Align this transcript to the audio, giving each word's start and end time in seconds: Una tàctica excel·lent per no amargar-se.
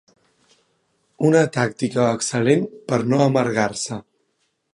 Una 1.29 1.43
tàctica 1.57 2.07
excel·lent 2.15 2.67
per 2.89 3.01
no 3.13 3.21
amargar-se. 3.27 4.03